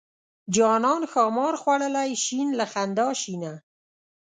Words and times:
جانان 0.55 1.01
ښامار 1.11 1.53
خوړلی 1.61 2.11
شین 2.23 2.47
له 2.59 2.65
خندا 2.71 3.07
شینه. 3.21 3.53